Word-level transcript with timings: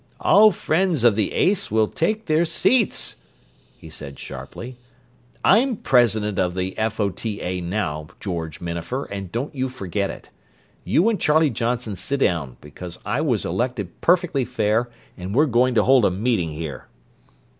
"All 0.19 0.49
Friends 0.51 1.03
of 1.03 1.15
the 1.15 1.31
Ace 1.33 1.69
will 1.69 1.87
take 1.87 2.25
their 2.25 2.43
seats!" 2.43 3.17
he 3.77 3.87
said 3.91 4.17
sharply. 4.17 4.77
"I'm 5.45 5.75
president 5.75 6.39
of 6.39 6.55
the 6.55 6.75
F. 6.75 6.99
O. 6.99 7.11
T. 7.11 7.39
A. 7.39 7.61
now, 7.61 8.07
George 8.19 8.59
Minafer, 8.59 9.05
and 9.11 9.31
don't 9.31 9.53
you 9.53 9.69
forget 9.69 10.09
it! 10.09 10.31
You 10.83 11.07
and 11.07 11.21
Charlie 11.21 11.51
Johnson 11.51 11.95
sit 11.95 12.19
down, 12.19 12.57
because 12.61 12.97
I 13.05 13.21
was 13.21 13.45
elected 13.45 14.01
perfectly 14.01 14.43
fair, 14.43 14.89
and 15.19 15.35
we're 15.35 15.45
goin' 15.45 15.75
to 15.75 15.83
hold 15.83 16.03
a 16.03 16.09
meeting 16.09 16.49
here." 16.49 16.87